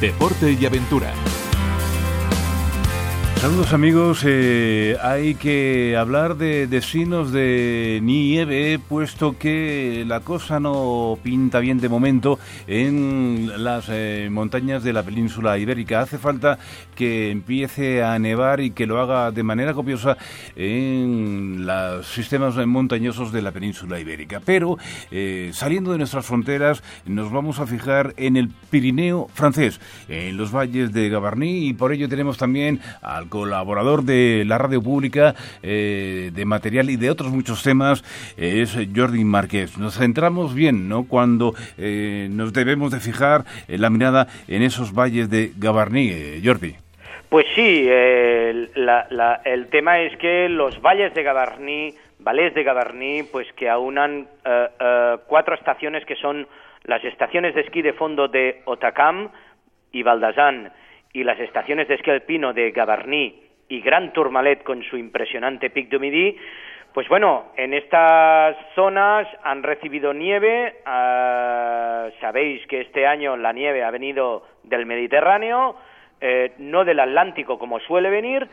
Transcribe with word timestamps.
Deporte 0.00 0.52
y 0.52 0.66
aventura. 0.66 1.14
Saludos 3.36 3.74
amigos, 3.74 4.22
eh, 4.24 4.96
hay 5.02 5.34
que 5.34 5.94
hablar 5.96 6.36
de 6.36 6.66
destinos 6.66 7.32
de 7.32 8.00
nieve, 8.02 8.80
puesto 8.88 9.36
que 9.38 10.04
la 10.06 10.20
cosa 10.20 10.58
no 10.58 11.18
pinta 11.22 11.60
bien 11.60 11.78
de 11.78 11.90
momento 11.90 12.38
en 12.66 13.62
las 13.62 13.86
eh, 13.90 14.28
montañas 14.32 14.82
de 14.82 14.94
la 14.94 15.02
península 15.02 15.58
ibérica. 15.58 16.00
Hace 16.00 16.16
falta 16.16 16.58
que 16.96 17.30
empiece 17.30 18.02
a 18.02 18.18
nevar 18.18 18.60
y 18.60 18.70
que 18.70 18.86
lo 18.86 19.00
haga 19.00 19.30
de 19.30 19.42
manera 19.42 19.74
copiosa 19.74 20.16
en 20.56 21.66
los 21.66 22.08
sistemas 22.08 22.56
montañosos 22.66 23.32
de 23.32 23.42
la 23.42 23.52
península 23.52 24.00
ibérica. 24.00 24.40
Pero 24.44 24.78
eh, 25.10 25.50
saliendo 25.52 25.92
de 25.92 25.98
nuestras 25.98 26.24
fronteras 26.24 26.82
nos 27.04 27.30
vamos 27.30 27.60
a 27.60 27.66
fijar 27.66 28.14
en 28.16 28.38
el 28.38 28.48
Pirineo 28.48 29.28
francés, 29.34 29.78
en 30.08 30.36
los 30.38 30.52
valles 30.52 30.92
de 30.92 31.10
Gavarnie 31.10 31.68
y 31.68 31.74
por 31.74 31.92
ello 31.92 32.08
tenemos 32.08 32.38
también 32.38 32.80
al 33.02 33.25
colaborador 33.28 34.02
de 34.02 34.44
la 34.46 34.58
radio 34.58 34.82
pública 34.82 35.34
eh, 35.62 36.30
de 36.32 36.44
material 36.44 36.90
y 36.90 36.96
de 36.96 37.10
otros 37.10 37.30
muchos 37.30 37.62
temas, 37.62 38.02
eh, 38.36 38.62
es 38.62 38.76
Jordi 38.94 39.24
Márquez. 39.24 39.78
Nos 39.78 39.98
centramos 39.98 40.54
bien, 40.54 40.88
¿no? 40.88 41.06
Cuando 41.06 41.54
eh, 41.78 42.28
nos 42.30 42.52
debemos 42.52 42.92
de 42.92 43.00
fijar 43.00 43.44
la 43.68 43.90
mirada 43.90 44.26
en 44.48 44.62
esos 44.62 44.94
valles 44.94 45.30
de 45.30 45.52
Gavarnie, 45.56 46.40
Jordi. 46.44 46.76
Pues 47.28 47.46
sí, 47.54 47.86
el, 47.88 48.70
el 49.44 49.66
tema 49.68 50.00
es 50.00 50.16
que 50.18 50.48
los 50.48 50.80
valles 50.80 51.12
de 51.14 51.22
Gavarnie, 51.22 51.94
valles 52.20 52.54
de 52.54 52.62
Gavarnie, 52.62 53.24
pues 53.24 53.52
que 53.54 53.68
aunan 53.68 54.28
cuatro 55.26 55.54
estaciones 55.54 56.04
que 56.04 56.14
son 56.16 56.46
las 56.84 57.04
estaciones 57.04 57.54
de 57.54 57.62
esquí 57.62 57.82
de 57.82 57.92
fondo 57.92 58.28
de 58.28 58.62
Otacam 58.64 59.30
y 59.90 60.02
Valdazán 60.02 60.70
y 61.16 61.24
las 61.24 61.40
estaciones 61.40 61.88
de 61.88 61.94
esquí 61.94 62.10
alpino 62.10 62.52
de 62.52 62.72
Gavarnie 62.72 63.34
y 63.70 63.80
Gran 63.80 64.12
Tourmalet 64.12 64.62
con 64.62 64.82
su 64.82 64.98
impresionante 64.98 65.70
Pic 65.70 65.88
du 65.88 65.98
Midi, 65.98 66.36
pues 66.92 67.08
bueno, 67.08 67.52
en 67.56 67.72
estas 67.72 68.54
zonas 68.74 69.26
han 69.42 69.62
recibido 69.62 70.12
nieve. 70.12 70.74
Ah, 70.84 72.08
sabéis 72.20 72.66
que 72.66 72.82
este 72.82 73.06
año 73.06 73.34
la 73.38 73.54
nieve 73.54 73.82
ha 73.82 73.90
venido 73.90 74.46
del 74.64 74.84
Mediterráneo, 74.84 75.76
eh, 76.20 76.52
no 76.58 76.84
del 76.84 77.00
Atlántico 77.00 77.58
como 77.58 77.80
suele 77.80 78.10
venir, 78.10 78.46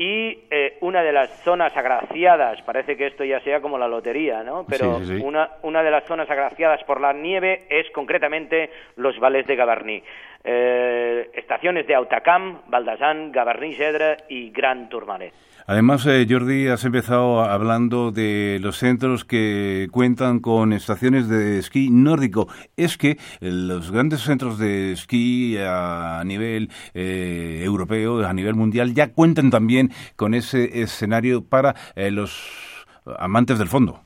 y 0.00 0.44
eh, 0.50 0.78
una 0.80 1.02
de 1.02 1.12
las 1.12 1.28
zonas 1.44 1.76
agraciadas, 1.76 2.62
parece 2.62 2.96
que 2.96 3.08
esto 3.08 3.22
ya 3.22 3.38
sea 3.40 3.60
como 3.60 3.76
la 3.76 3.86
lotería, 3.86 4.42
¿no? 4.42 4.64
Pero 4.66 4.98
Una, 5.22 5.50
una 5.60 5.82
de 5.82 5.90
las 5.90 6.04
zonas 6.04 6.30
agraciadas 6.30 6.82
por 6.84 7.02
la 7.02 7.12
nieve 7.12 7.66
es 7.68 7.90
concretamente 7.90 8.70
los 8.96 9.18
vales 9.18 9.46
de 9.46 9.56
Gavarnie. 9.56 10.02
Eh, 10.42 11.28
estaciones 11.34 11.86
de 11.86 11.94
Autacam, 11.94 12.62
Baldasán, 12.68 13.30
Gavarnie-Gedre 13.30 14.16
y 14.30 14.48
Gran 14.48 14.88
Tourmalet. 14.88 15.34
Además, 15.66 16.06
eh, 16.06 16.26
Jordi, 16.28 16.68
has 16.68 16.84
empezado 16.84 17.42
hablando 17.42 18.10
de 18.10 18.58
los 18.60 18.76
centros 18.76 19.24
que 19.24 19.88
cuentan 19.92 20.40
con 20.40 20.72
estaciones 20.72 21.28
de 21.28 21.58
esquí 21.58 21.90
nórdico. 21.90 22.48
Es 22.76 22.96
que 22.96 23.16
los 23.40 23.90
grandes 23.90 24.20
centros 24.20 24.58
de 24.58 24.92
esquí 24.92 25.56
a 25.58 26.22
nivel 26.24 26.68
eh, 26.94 27.62
europeo, 27.64 28.24
a 28.26 28.32
nivel 28.32 28.54
mundial, 28.54 28.94
ya 28.94 29.12
cuentan 29.12 29.50
también 29.50 29.90
con 30.16 30.34
ese 30.34 30.82
escenario 30.82 31.48
para 31.48 31.74
eh, 31.94 32.10
los 32.10 32.86
amantes 33.18 33.58
del 33.58 33.68
fondo. 33.68 34.00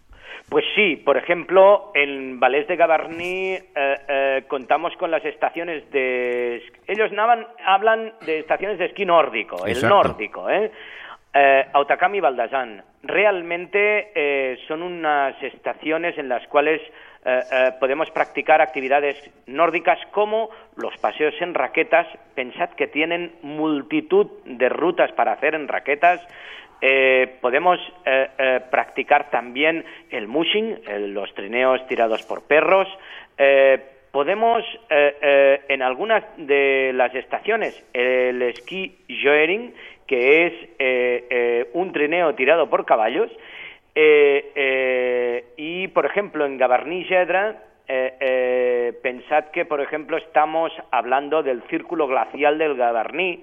Pues 0.48 0.64
sí, 0.76 0.96
por 0.96 1.16
ejemplo, 1.16 1.90
en 1.94 2.38
Valés 2.38 2.68
de 2.68 2.76
Gavarnie 2.76 3.64
contamos 4.46 4.94
con 4.98 5.10
las 5.10 5.24
estaciones 5.24 5.90
de... 5.90 6.62
Ellos 6.86 7.10
hablan 7.66 8.12
de 8.26 8.40
estaciones 8.40 8.78
de 8.78 8.84
esquí 8.84 9.06
nórdico, 9.06 9.64
el 9.64 9.80
nórdico, 9.88 10.50
¿eh? 10.50 10.70
Eh, 11.34 11.66
Autacam 11.72 12.14
y 12.14 12.20
Baldasán 12.20 12.84
realmente 13.02 14.12
eh, 14.14 14.58
son 14.66 14.82
unas 14.82 15.40
estaciones 15.42 16.16
en 16.16 16.28
las 16.28 16.46
cuales 16.48 16.80
eh, 17.24 17.40
eh, 17.52 17.70
podemos 17.80 18.10
practicar 18.10 18.60
actividades 18.60 19.16
nórdicas 19.46 19.98
como 20.12 20.50
los 20.76 20.96
paseos 20.98 21.34
en 21.40 21.54
raquetas. 21.54 22.06
Pensad 22.34 22.70
que 22.70 22.86
tienen 22.86 23.32
multitud 23.42 24.28
de 24.44 24.68
rutas 24.68 25.12
para 25.12 25.32
hacer 25.32 25.54
en 25.54 25.68
raquetas. 25.68 26.20
podemos 27.40 27.78
practicar 28.70 29.30
también 29.30 29.84
el 30.10 30.26
mushing, 30.28 30.80
los 31.14 31.32
trineos 31.34 31.86
tirados 31.86 32.22
por 32.24 32.42
perros. 32.42 32.86
podemos 34.12 34.62
en 34.90 35.80
algunas 35.80 36.22
de 36.36 36.92
las 36.92 37.14
estaciones 37.14 37.72
el 37.94 38.42
esquí 38.42 38.98
joering 39.08 39.72
que 40.06 40.46
es 40.46 40.52
eh, 40.78 41.26
eh, 41.30 41.70
un 41.72 41.92
trineo 41.92 42.34
tirado 42.34 42.68
por 42.68 42.84
caballos. 42.84 43.30
Eh, 43.94 45.44
y, 45.56 45.88
por 45.88 46.04
ejemplo, 46.06 46.44
en 46.46 46.58
Gavarnie-Gedra, 46.58 47.62
pensad 49.02 49.46
que, 49.52 49.64
por 49.64 49.80
ejemplo, 49.80 50.16
estamos 50.16 50.72
hablando 50.90 51.42
del 51.42 51.62
círculo 51.64 52.06
glacial 52.06 52.58
del 52.58 52.74
Gavarnie, 52.74 53.40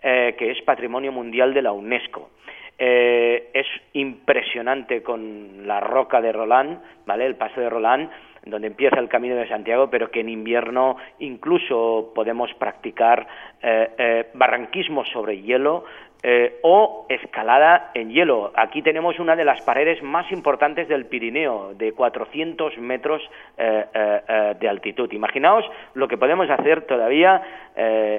que 0.00 0.50
es 0.50 0.60
Patrimonio 0.62 1.12
Mundial 1.12 1.54
de 1.54 1.62
la 1.62 1.72
UNESCO. 1.72 2.30
es 2.78 3.66
impresionante 3.92 5.02
con 5.02 5.68
la 5.68 5.78
roca 5.78 6.20
de 6.20 6.32
Roland, 6.32 6.80
¿vale? 7.06 7.26
El 7.26 7.36
paso 7.36 7.60
de 7.60 7.70
Roland, 7.70 8.10
donde 8.44 8.68
empieza 8.68 8.98
el 8.98 9.08
Camino 9.08 9.36
de 9.36 9.48
Santiago, 9.48 9.88
pero 9.90 10.10
que 10.10 10.20
en 10.20 10.28
invierno 10.28 10.96
incluso 11.18 12.12
podemos 12.14 12.50
practicar 12.58 13.26
eh, 13.62 13.90
eh, 13.98 14.26
barranquismo 14.34 15.04
sobre 15.04 15.40
hielo 15.40 15.84
eh, 16.24 16.58
o 16.62 17.06
escalada 17.08 17.90
en 17.94 18.10
hielo. 18.10 18.52
Aquí 18.56 18.82
tenemos 18.82 19.18
una 19.18 19.34
de 19.34 19.44
las 19.44 19.60
paredes 19.62 20.02
más 20.02 20.30
importantes 20.30 20.88
del 20.88 21.06
Pirineo, 21.06 21.74
de 21.74 21.92
400 21.92 22.78
metros 22.78 23.22
de 23.56 24.68
altitud. 24.68 25.10
Imaginaos 25.12 25.64
lo 25.94 26.06
que 26.06 26.16
podemos 26.16 26.48
hacer 26.48 26.82
todavía 26.86 27.42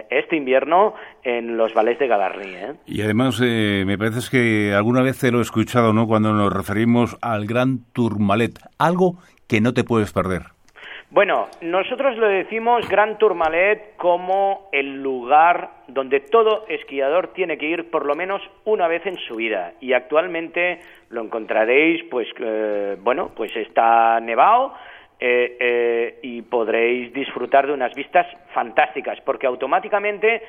este 0.09 0.35
invierno 0.35 0.95
en 1.23 1.55
los 1.55 1.73
valles 1.73 1.97
de 1.97 2.07
Gavarnie. 2.07 2.73
Y 2.85 3.01
además, 3.01 3.39
me 3.39 3.97
parece 3.97 4.29
que 4.29 4.73
alguna 4.73 5.01
vez 5.01 5.19
te 5.19 5.31
lo 5.31 5.39
he 5.39 5.43
escuchado, 5.43 5.93
¿no? 5.93 6.05
Cuando 6.05 6.33
nos 6.33 6.51
referimos 6.51 7.17
al 7.21 7.45
Gran 7.45 7.85
Tourmalet, 7.93 8.59
algo 8.79 9.15
que 9.53 9.61
no 9.61 9.71
te 9.71 9.83
puedes 9.83 10.11
perder? 10.11 10.41
Bueno, 11.11 11.47
nosotros 11.61 12.17
lo 12.17 12.27
decimos 12.27 12.89
Gran 12.89 13.19
Tourmalet 13.19 13.95
como 13.97 14.67
el 14.71 15.03
lugar 15.03 15.69
donde 15.87 16.21
todo 16.21 16.65
esquiador 16.69 17.33
tiene 17.35 17.59
que 17.59 17.67
ir 17.67 17.91
por 17.91 18.07
lo 18.07 18.15
menos 18.15 18.41
una 18.65 18.87
vez 18.87 19.05
en 19.05 19.15
su 19.27 19.35
vida 19.35 19.73
y 19.79 19.93
actualmente 19.93 20.79
lo 21.09 21.21
encontraréis, 21.21 22.03
pues 22.09 22.27
eh, 22.39 22.97
bueno, 22.99 23.29
pues 23.35 23.55
está 23.55 24.19
nevado 24.21 24.73
eh, 25.19 25.55
eh, 25.59 26.19
y 26.23 26.41
podréis 26.41 27.13
disfrutar 27.13 27.67
de 27.67 27.73
unas 27.73 27.93
vistas 27.93 28.25
fantásticas 28.55 29.21
porque 29.21 29.45
automáticamente 29.45 30.41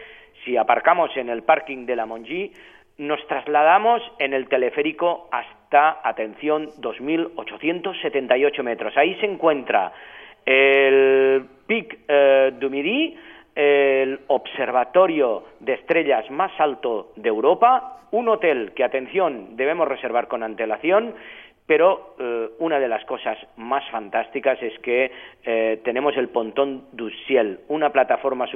si 0.47 0.56
aparcamos 0.56 1.15
en 1.19 1.28
el 1.28 1.42
parking 1.42 1.84
de 1.84 1.94
la 1.94 2.06
Monji 2.06 2.50
nos 2.99 3.27
trasladamos 3.27 4.03
en 4.19 4.34
el 4.34 4.49
teleférico 4.49 5.28
hasta, 5.32 6.00
atención, 6.05 6.69
2.878 6.81 8.62
metros. 8.62 8.97
Ahí 8.97 9.15
se 9.16 9.27
encuentra 9.27 9.93
el 10.47 11.44
Pic 11.66 11.99
eh, 12.06 12.53
du 12.59 12.71
Midi, 12.71 13.16
el 13.54 14.21
observatorio 14.28 15.44
de 15.60 15.75
estrellas 15.75 16.31
más 16.31 16.53
alto 16.59 17.12
de 17.16 17.28
Europa, 17.28 18.00
un 18.10 18.28
hotel 18.28 18.72
que, 18.75 18.84
atención, 18.84 19.56
debemos 19.56 19.88
reservar 19.88 20.28
con 20.28 20.43
antelación 20.43 21.15
pero 21.66 22.14
eh, 22.19 22.50
una 22.58 22.78
de 22.78 22.88
las 22.88 23.04
cosas 23.06 23.38
más 23.56 23.88
fantásticas 23.91 24.62
es 24.62 24.78
que 24.80 25.10
eh, 25.44 25.80
tenemos 25.82 26.16
el 26.16 26.28
Pontón 26.28 26.84
du 26.92 27.09
Ciel, 27.27 27.60
una 27.68 27.91
plataforma, 27.91 28.47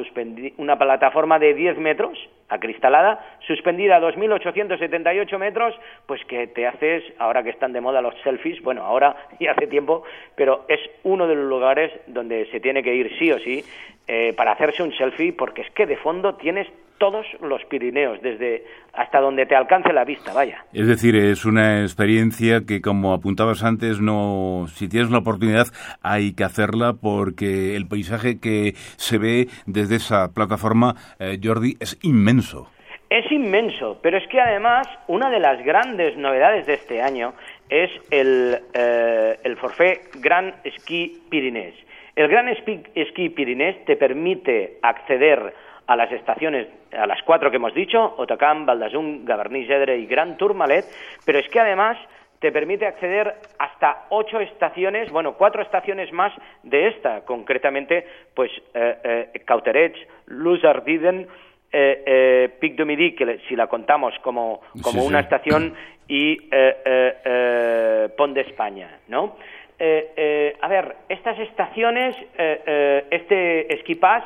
una 0.58 0.78
plataforma 0.78 1.38
de 1.38 1.54
10 1.54 1.78
metros, 1.78 2.18
acristalada, 2.50 3.38
suspendida 3.46 3.96
a 3.96 4.00
2.878 4.00 5.38
metros, 5.38 5.74
pues 6.06 6.22
que 6.26 6.48
te 6.48 6.66
haces, 6.66 7.02
ahora 7.18 7.42
que 7.42 7.50
están 7.50 7.72
de 7.72 7.80
moda 7.80 8.02
los 8.02 8.14
selfies, 8.22 8.60
bueno, 8.62 8.82
ahora 8.82 9.16
y 9.38 9.46
hace 9.46 9.66
tiempo, 9.66 10.02
pero 10.34 10.66
es 10.68 10.80
uno 11.04 11.26
de 11.26 11.34
los 11.34 11.46
lugares 11.46 11.90
donde 12.06 12.46
se 12.50 12.60
tiene 12.60 12.82
que 12.82 12.94
ir 12.94 13.18
sí 13.18 13.32
o 13.32 13.38
sí 13.38 13.64
eh, 14.06 14.34
para 14.36 14.52
hacerse 14.52 14.82
un 14.82 14.92
selfie, 14.92 15.32
porque 15.32 15.62
es 15.62 15.70
que 15.70 15.86
de 15.86 15.96
fondo 15.96 16.34
tienes 16.34 16.68
todos 16.98 17.26
los 17.40 17.64
Pirineos, 17.66 18.20
desde 18.22 18.64
hasta 18.92 19.20
donde 19.20 19.46
te 19.46 19.54
alcance 19.54 19.92
la 19.92 20.04
vista, 20.04 20.32
vaya. 20.32 20.64
Es 20.72 20.86
decir, 20.86 21.16
es 21.16 21.44
una 21.44 21.82
experiencia 21.82 22.62
que, 22.66 22.80
como 22.80 23.12
apuntabas 23.12 23.62
antes, 23.62 24.00
no, 24.00 24.66
si 24.68 24.88
tienes 24.88 25.10
la 25.10 25.18
oportunidad, 25.18 25.66
hay 26.02 26.34
que 26.34 26.44
hacerla 26.44 26.94
porque 27.00 27.76
el 27.76 27.86
paisaje 27.86 28.40
que 28.40 28.72
se 28.96 29.18
ve 29.18 29.46
desde 29.66 29.96
esa 29.96 30.32
plataforma, 30.34 30.94
eh, 31.18 31.38
Jordi, 31.42 31.76
es 31.80 31.98
inmenso. 32.02 32.70
Es 33.10 33.30
inmenso, 33.32 33.98
pero 34.02 34.18
es 34.18 34.26
que 34.28 34.38
además 34.38 34.86
una 35.06 35.30
de 35.30 35.38
las 35.38 35.64
grandes 35.64 36.16
novedades 36.18 36.66
de 36.66 36.74
este 36.74 37.00
año 37.00 37.32
es 37.70 37.90
el, 38.10 38.58
eh, 38.74 39.38
el 39.44 39.56
forfait 39.56 40.00
Grand 40.20 40.54
Ski 40.78 41.22
Pyrénées. 41.30 41.74
El 42.16 42.28
Grand 42.28 42.48
Ski 42.58 43.28
Pyrénées 43.30 43.84
te 43.86 43.96
permite 43.96 44.78
acceder 44.82 45.54
a 45.88 45.96
las 45.96 46.12
estaciones, 46.12 46.68
a 46.92 47.06
las 47.06 47.22
cuatro 47.22 47.50
que 47.50 47.56
hemos 47.56 47.74
dicho, 47.74 48.14
Otacam, 48.18 48.66
Valdasun, 48.66 49.24
Gavarní, 49.24 49.64
Gedre 49.64 49.96
y 49.96 50.06
Grand 50.06 50.36
Tourmalet, 50.36 50.84
pero 51.24 51.38
es 51.38 51.48
que 51.48 51.58
además 51.58 51.96
te 52.40 52.52
permite 52.52 52.86
acceder 52.86 53.34
hasta 53.58 54.04
ocho 54.10 54.38
estaciones, 54.38 55.10
bueno, 55.10 55.32
cuatro 55.32 55.62
estaciones 55.62 56.12
más 56.12 56.32
de 56.62 56.88
esta, 56.88 57.22
concretamente, 57.22 58.06
pues 58.34 58.50
eh, 58.74 59.30
eh, 59.34 59.42
Cauterets, 59.46 59.98
Luz 60.26 60.62
Ardiden, 60.62 61.26
eh, 61.72 62.02
eh, 62.06 62.48
Pic 62.60 62.76
du 62.76 62.84
Midi, 62.84 63.14
que 63.14 63.40
si 63.48 63.56
la 63.56 63.66
contamos 63.66 64.14
como, 64.22 64.60
como 64.82 65.04
una 65.04 65.20
estación, 65.20 65.74
y 66.08 66.38
eh, 66.50 68.08
Pont 68.16 68.34
de 68.34 68.42
España, 68.42 69.00
¿no? 69.08 69.36
a 69.80 70.68
ver, 70.68 70.96
estas 71.08 71.38
estaciones, 71.38 72.16
este 72.36 73.72
Esquipás 73.74 74.24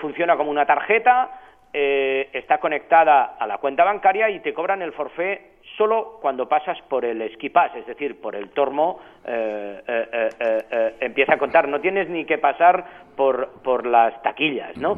funciona 0.00 0.36
como 0.36 0.50
una 0.50 0.66
tarjeta, 0.66 1.30
está 1.72 2.58
conectada 2.58 3.36
a 3.38 3.46
la 3.46 3.58
cuenta 3.58 3.84
bancaria 3.84 4.28
y 4.30 4.40
te 4.40 4.52
cobran 4.52 4.82
el 4.82 4.92
forfait 4.92 5.50
solo 5.76 6.18
cuando 6.20 6.48
pasas 6.48 6.78
por 6.88 7.04
el 7.04 7.22
esquipás, 7.22 7.74
es 7.76 7.86
decir, 7.86 8.20
por 8.20 8.34
el 8.34 8.50
tormo, 8.50 9.00
eh, 9.24 9.80
eh, 9.86 10.28
eh, 10.40 10.94
empieza 11.00 11.34
a 11.34 11.38
contar. 11.38 11.68
No 11.68 11.80
tienes 11.80 12.08
ni 12.08 12.24
que 12.24 12.38
pasar 12.38 12.84
por, 13.16 13.62
por 13.62 13.86
las 13.86 14.20
taquillas, 14.22 14.76
¿no? 14.76 14.94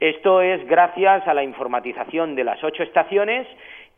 Esto 0.00 0.40
es 0.40 0.66
gracias 0.66 1.26
a 1.26 1.34
la 1.34 1.42
informatización 1.42 2.34
de 2.34 2.44
las 2.44 2.62
ocho 2.64 2.82
estaciones 2.82 3.46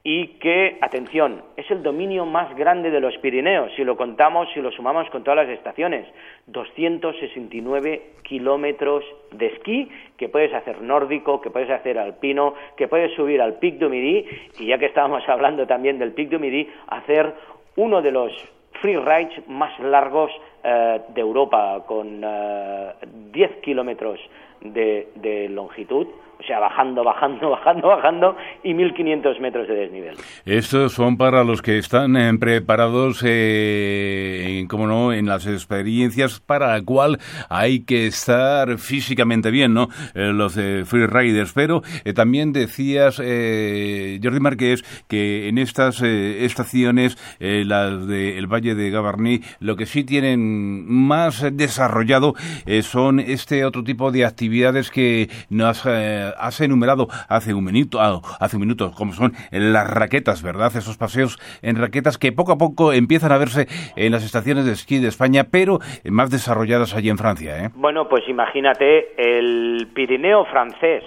y 0.08 0.38
que, 0.38 0.79
atención, 0.82 1.43
es 1.56 1.69
el 1.69 1.82
dominio 1.82 2.26
más 2.26 2.55
grande 2.55 2.93
de 2.93 3.00
los 3.00 3.19
Pirineos, 3.19 3.73
si 3.75 3.82
lo 3.82 3.97
contamos, 3.97 4.49
si 4.55 4.61
lo 4.61 4.70
sumamos 4.70 5.11
con 5.11 5.25
todas 5.25 5.44
las 5.44 5.58
estaciones. 5.58 6.06
269 6.47 8.12
kilómetros 8.23 9.05
de 9.32 9.47
esquí 9.47 9.91
que 10.17 10.29
puedes 10.29 10.55
hacer 10.55 10.81
nórdico, 10.81 11.41
que 11.41 11.50
puedes 11.50 11.70
hacer 11.70 11.99
alpino, 11.99 12.55
que 12.76 12.87
puedes 12.87 13.17
subir 13.17 13.43
al 13.43 13.55
Pic 13.55 13.79
du 13.79 13.88
Midi 13.88 14.25
y 14.61 14.67
ya 14.67 14.79
que 14.79 14.87
estábamos 14.87 15.25
hablando 15.29 15.67
también 15.67 15.99
del 15.99 16.12
Pic 16.12 16.29
du 16.29 16.38
Midi, 16.38 16.70
hacer 16.87 17.35
uno 17.75 18.00
de 18.00 18.12
los 18.12 18.32
free 18.81 18.99
rides 18.99 19.49
más 19.49 19.76
largos 19.81 20.31
eh, 20.62 21.00
de 21.08 21.20
Europa, 21.20 21.82
con 21.85 22.20
10 22.20 23.50
eh, 23.50 23.58
kilómetros 23.61 24.20
de 24.61 25.49
longitud 25.50 26.06
o 26.38 26.43
sea, 26.47 26.61
bajando, 26.61 27.03
bajando, 27.03 27.50
bajando, 27.56 27.88
bajando 27.88 28.37
y 28.62 28.75
1500 28.75 29.41
metros 29.41 29.69
de 29.69 29.75
desnivel. 29.75 30.17
Estos 30.44 30.93
son 30.93 31.17
para 31.17 31.44
los 31.44 31.62
que 31.62 31.79
están 31.79 32.17
eh, 32.17 32.33
preparados, 32.38 33.23
eh, 33.25 34.65
como 34.69 34.87
no, 34.87 35.12
en 35.12 35.27
las 35.27 35.47
experiencias 35.47 36.41
para 36.41 36.75
la 36.75 36.83
cual 36.83 37.19
hay 37.49 37.81
que 37.81 38.06
estar 38.06 38.79
físicamente 38.79 39.50
bien, 39.50 39.75
¿no? 39.75 39.88
Eh, 40.15 40.33
los 40.33 40.55
de 40.55 40.85
free 40.85 41.06
riders. 41.06 41.53
Pero 41.53 41.83
eh, 42.05 42.12
también 42.12 42.53
decías, 42.53 43.17
Jordi 43.17 44.41
Márquez, 44.41 44.82
que 45.09 45.49
en 45.49 45.59
estas 45.59 46.03
estaciones, 46.03 47.17
las 47.39 48.06
del 48.06 48.47
Valle 48.47 48.75
de 48.75 48.91
Gavarní, 48.91 49.41
lo 49.61 49.77
que 49.77 49.87
sí 49.87 50.05
tienen 50.05 50.87
más 50.89 51.44
desarrollado 51.56 52.35
son 52.82 53.21
este 53.21 53.65
otro 53.65 53.82
tipo 53.85 54.11
de 54.11 54.25
actividades 54.25 54.91
que 54.91 55.29
nos 55.50 55.87
has 55.87 56.25
enumerado 56.61 57.08
hace 57.28 57.55
un 57.55 57.64
minuto, 57.64 58.00
ah, 58.00 58.20
hace 58.40 58.56
un 58.56 58.62
minuto, 58.62 58.93
como 58.93 59.12
son 59.12 59.32
las 59.50 59.88
raquetas, 59.88 60.43
¿verdad? 60.43 60.75
Esos 60.76 60.96
paseos 60.96 61.38
en 61.62 61.76
raquetas 61.76 62.19
que 62.19 62.32
poco 62.32 62.52
a 62.52 62.58
poco 62.58 62.93
empiezan 62.93 63.32
a 63.32 63.38
verse 63.38 63.67
en 63.96 64.12
las 64.12 64.25
estaciones 64.25 64.64
de 64.64 64.73
esquí 64.73 64.99
de 64.99 65.08
España, 65.08 65.44
pero 65.50 65.78
más 66.05 66.31
desarrolladas 66.31 66.94
allí 66.94 67.11
en 67.11 67.19
Francia, 67.19 67.64
¿eh? 67.64 67.70
Bueno, 67.75 68.08
pues 68.08 68.28
imagínate, 68.28 69.14
el 69.17 69.88
Pirineo 69.94 70.44
francés 70.46 71.05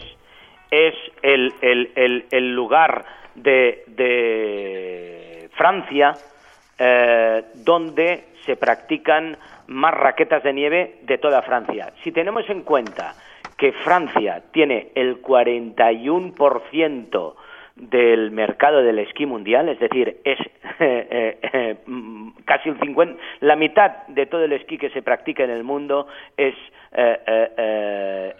es 0.71 0.94
el, 1.24 1.54
el, 2.31 2.56
lugar 2.56 3.06
de, 3.36 3.83
de 3.88 5.50
Francia 5.56 6.13
eh, 6.77 7.44
donde 7.56 8.25
se 8.45 8.56
practican 8.56 9.38
más 9.68 9.94
raquetas 9.94 10.44
de 10.44 10.54
nieve 10.54 11.00
de 11.04 11.18
toda 11.18 11.42
Francia. 11.42 11.94
Si 12.04 12.12
tenemos 12.12 12.50
en 12.50 12.63
cuenta 12.63 13.13
que 13.60 13.74
Francia 13.74 14.42
tiene 14.52 14.92
el 14.96 15.22
41% 15.22 17.36
del 17.76 18.32
mercado 18.32 18.82
del 18.82 19.00
esquí 19.00 19.26
mundial, 19.26 19.68
es 19.70 19.80
decir, 19.80 20.22
es 20.24 20.40
eh, 20.80 21.38
eh, 21.42 21.76
mm, 21.86 22.30
casi 22.46 22.70
un 22.70 22.80
50, 22.80 23.22
la 23.42 23.58
mitad 23.58 24.08
de 24.08 24.26
todo 24.26 24.46
el 24.46 24.54
esquí 24.54 24.78
que 24.78 24.90
se 24.90 25.02
practica 25.02 25.44
en 25.44 25.50
el 25.50 25.64
mundo 25.64 26.08
es 26.36 26.56
eh, 26.92 28.34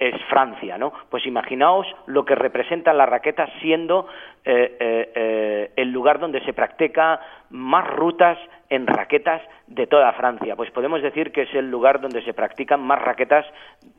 es 0.00 0.14
Francia, 0.28 0.76
¿no? 0.78 0.92
Pues 1.10 1.24
imaginaos 1.26 1.86
lo 2.06 2.24
que 2.24 2.34
representan 2.34 2.98
las 2.98 3.08
raquetas 3.08 3.50
siendo 3.60 4.08
el 4.44 5.92
lugar 5.92 6.18
donde 6.18 6.44
se 6.44 6.52
practica 6.52 7.20
más 7.50 7.86
rutas 7.86 8.36
en 8.74 8.86
raquetas 8.86 9.42
de 9.66 9.86
toda 9.86 10.12
Francia. 10.12 10.56
Pues 10.56 10.70
podemos 10.70 11.02
decir 11.02 11.32
que 11.32 11.42
es 11.42 11.54
el 11.54 11.70
lugar 11.70 12.00
donde 12.00 12.22
se 12.22 12.34
practican 12.34 12.80
más 12.80 13.00
raquetas, 13.00 13.46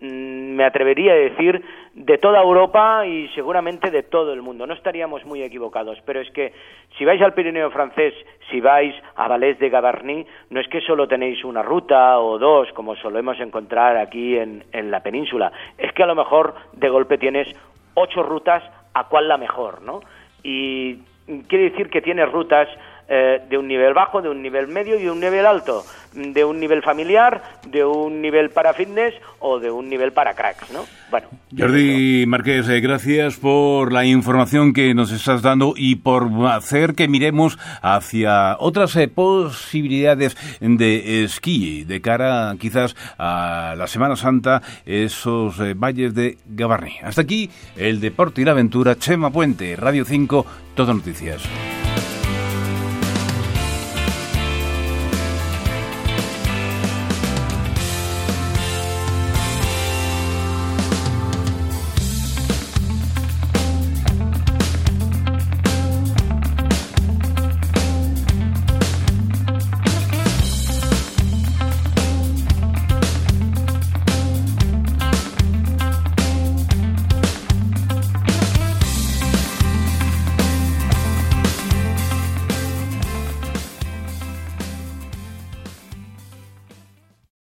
mm, 0.01 0.56
me 0.56 0.63
atrevería 0.66 1.13
a 1.13 1.16
decir, 1.16 1.63
de 1.94 2.18
toda 2.18 2.42
Europa 2.42 3.06
y 3.06 3.27
seguramente 3.30 3.92
de 3.92 4.04
todo 4.04 4.33
el 4.33 4.42
mundo. 4.42 4.68
No 4.68 4.74
estaríamos 4.74 5.25
muy 5.25 5.42
equivocados, 5.42 6.00
pero 6.06 6.22
es 6.22 6.30
que 6.31 6.54
si 6.98 7.06
vais 7.06 7.22
al 7.22 7.33
Pirineo 7.33 7.72
francés, 7.72 8.13
si 8.51 8.62
vais 8.62 8.95
a 9.16 9.27
Valais 9.27 9.57
de 9.60 9.69
Gavarnie, 9.69 10.25
no 10.50 10.60
es 10.60 10.68
que 10.68 10.81
solo 10.81 11.07
tenéis 11.07 11.44
una 11.44 11.62
ruta 11.62 12.19
o 12.19 12.38
dos, 12.38 12.71
como 12.74 12.95
solemos 12.95 13.39
encontrar 13.39 13.98
aquí 13.98 14.38
en, 14.38 14.63
en 14.71 14.92
la 14.92 15.01
península, 15.01 15.51
es 15.78 15.92
que 15.94 16.04
a 16.04 16.07
lo 16.07 16.16
mejor 16.16 16.56
de 16.74 16.89
golpe 16.89 17.18
tienes 17.18 17.48
ocho 17.95 18.24
rutas, 18.24 18.63
a 18.94 19.04
cuál 19.10 19.28
la 19.28 19.38
mejor, 19.38 19.81
¿no? 19.81 20.00
Y 20.42 21.00
quiere 21.48 21.69
decir 21.69 21.89
que 21.89 22.01
tienes 22.01 22.31
rutas 22.31 22.68
eh, 23.07 23.40
de 23.48 23.57
un 23.57 23.68
nivel 23.68 23.94
bajo, 23.94 24.22
de 24.22 24.30
un 24.30 24.42
nivel 24.42 24.68
medio 24.68 25.00
y 25.00 25.04
de 25.04 25.12
un 25.12 25.19
nivel 25.19 25.46
alto, 25.46 25.86
de 26.16 26.44
un 26.44 26.60
nivel 26.60 26.81
familiar, 26.81 27.44
de 27.68 27.86
un 27.86 28.19
nivel 28.19 28.50
para 28.50 28.74
fitness 28.74 29.13
o 29.38 29.60
de 29.60 29.69
un 29.69 29.90
nivel 29.90 30.12
para 30.12 30.34
cracks, 30.34 30.72
¿no? 30.72 30.86
Bueno. 31.12 31.28
Jordi 31.56 32.25
Márquez, 32.25 32.68
eh, 32.68 32.80
gracias 32.80 33.38
por 33.38 33.94
la 33.94 34.06
información 34.06 34.74
que 34.74 34.96
nos 34.96 35.12
estás 35.12 35.44
dando 35.44 35.75
y 35.78 35.98
por 35.98 36.30
hacer 36.48 36.96
que 36.96 37.07
miremos 37.07 37.60
hacia 37.84 38.57
otras 38.60 38.96
eh, 38.96 39.07
posibilidades 39.07 40.36
de 40.60 41.24
esquí 41.24 41.84
de 41.84 42.02
cara 42.02 42.56
quizás 42.60 42.96
a 43.19 43.75
la 43.78 43.86
Semana 43.86 44.16
Santa, 44.16 44.63
esos 44.84 45.59
valles 45.78 46.16
de 46.16 46.40
Gavarní. 46.47 46.97
Hasta 47.04 47.21
aquí 47.21 47.52
el 47.78 48.02
deporte 48.02 48.42
y 48.42 48.45
la 48.45 48.52
aventura, 48.54 48.95
Chema 48.95 49.30
Puente, 49.30 49.76
Radio 49.76 50.06
5, 50.06 50.45
Todo 50.74 50.94
Noticias. 50.94 51.47